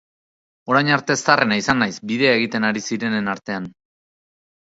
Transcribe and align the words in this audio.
Orain 0.71 0.87
arte 0.93 1.17
zaharrena 1.23 1.57
izan 1.61 1.79
naiz 1.83 1.91
bidea 2.11 2.33
egiten 2.39 2.65
ari 2.71 2.83
zirenen 2.87 3.29
artean. 3.35 3.67